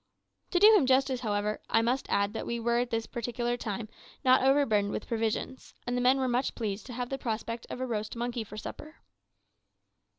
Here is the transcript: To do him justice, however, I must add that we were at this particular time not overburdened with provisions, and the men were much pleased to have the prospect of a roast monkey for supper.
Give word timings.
To 0.49 0.57
do 0.57 0.73
him 0.73 0.87
justice, 0.87 1.19
however, 1.19 1.61
I 1.69 1.83
must 1.83 2.07
add 2.09 2.33
that 2.33 2.47
we 2.47 2.59
were 2.59 2.79
at 2.79 2.89
this 2.89 3.05
particular 3.05 3.55
time 3.55 3.87
not 4.25 4.41
overburdened 4.41 4.89
with 4.89 5.05
provisions, 5.05 5.75
and 5.85 5.95
the 5.95 6.01
men 6.01 6.17
were 6.17 6.27
much 6.27 6.55
pleased 6.55 6.87
to 6.87 6.93
have 6.93 7.09
the 7.09 7.19
prospect 7.19 7.67
of 7.69 7.79
a 7.79 7.85
roast 7.85 8.15
monkey 8.15 8.43
for 8.43 8.57
supper. 8.57 8.95